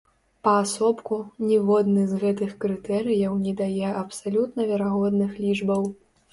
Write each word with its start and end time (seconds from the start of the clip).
Паасобку, 0.45 1.19
ніводны 1.49 2.07
з 2.15 2.23
гэтых 2.25 2.57
крытэрыяў 2.65 3.37
не 3.45 3.55
дае 3.63 3.87
абсалютна 4.03 4.61
верагодных 4.75 5.31
лічбаў. 5.47 5.83